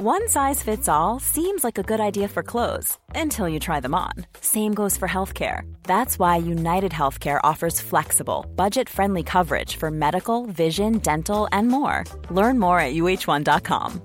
[0.00, 3.96] One size fits all seems like a good idea for clothes until you try them
[3.96, 4.12] on.
[4.40, 5.62] Same goes for healthcare.
[5.82, 12.04] That's why United Healthcare offers flexible, budget friendly coverage for medical, vision, dental, and more.
[12.30, 14.00] Learn more at uh1.com.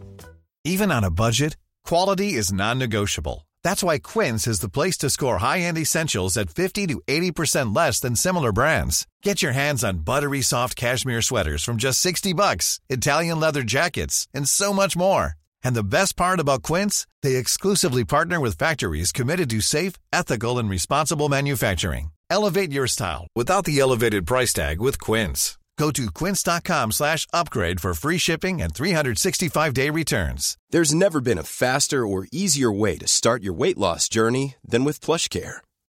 [0.63, 3.47] Even on a budget, quality is non negotiable.
[3.63, 7.75] That's why Quince is the place to score high end essentials at 50 to 80%
[7.75, 9.05] less than similar brands.
[9.21, 14.27] Get your hands on buttery soft cashmere sweaters from just 60 bucks, Italian leather jackets,
[14.33, 15.35] and so much more.
[15.63, 20.57] And the best part about Quince, they exclusively partner with factories committed to safe, ethical,
[20.57, 22.11] and responsible manufacturing.
[22.29, 25.57] Elevate your style without the elevated price tag with Quince.
[25.77, 30.57] Go to quince.com slash upgrade for free shipping and 365-day returns.
[30.69, 34.83] There's never been a faster or easier way to start your weight loss journey than
[34.83, 35.57] with PlushCare.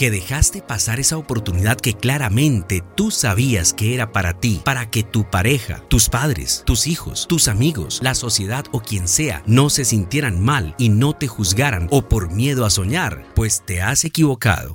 [0.00, 5.02] Que dejaste pasar esa oportunidad que claramente tú sabías que era para ti, para que
[5.02, 9.84] tu pareja, tus padres, tus hijos, tus amigos, la sociedad o quien sea no se
[9.84, 14.74] sintieran mal y no te juzgaran o por miedo a soñar, pues te has equivocado.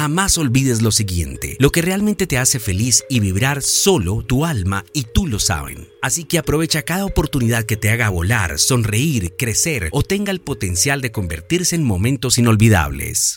[0.00, 4.86] Jamás olvides lo siguiente, lo que realmente te hace feliz y vibrar solo tu alma
[4.94, 5.88] y tú lo saben.
[6.00, 11.02] Así que aprovecha cada oportunidad que te haga volar, sonreír, crecer o tenga el potencial
[11.02, 13.36] de convertirse en momentos inolvidables.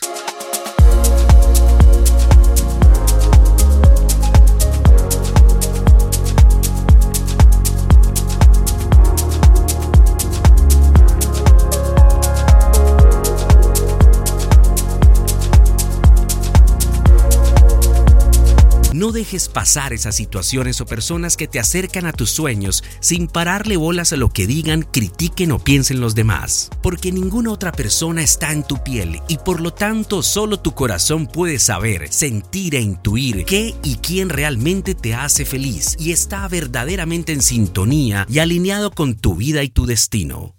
[19.04, 23.76] No dejes pasar esas situaciones o personas que te acercan a tus sueños sin pararle
[23.76, 26.70] bolas a lo que digan, critiquen o piensen los demás.
[26.82, 31.28] Porque ninguna otra persona está en tu piel y por lo tanto solo tu corazón
[31.28, 37.34] puede saber, sentir e intuir qué y quién realmente te hace feliz y está verdaderamente
[37.34, 40.56] en sintonía y alineado con tu vida y tu destino.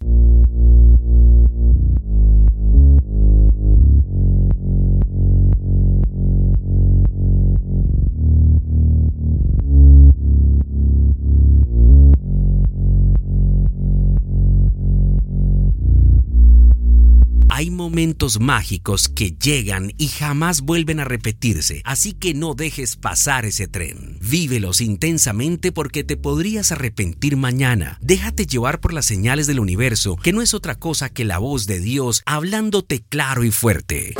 [17.56, 23.44] Hay momentos mágicos que llegan y jamás vuelven a repetirse, así que no dejes pasar
[23.44, 24.18] ese tren.
[24.20, 27.96] Vívelos intensamente porque te podrías arrepentir mañana.
[28.00, 31.68] Déjate llevar por las señales del universo, que no es otra cosa que la voz
[31.68, 34.14] de Dios hablándote claro y fuerte.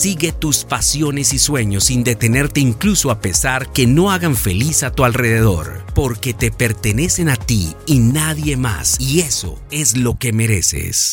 [0.00, 4.92] Sigue tus pasiones y sueños sin detenerte incluso a pesar que no hagan feliz a
[4.92, 10.32] tu alrededor, porque te pertenecen a ti y nadie más, y eso es lo que
[10.32, 11.12] mereces.